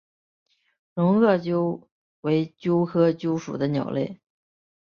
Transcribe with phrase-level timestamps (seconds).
[0.95, 1.85] 绒额䴓
[2.21, 4.19] 为䴓科䴓属的鸟类。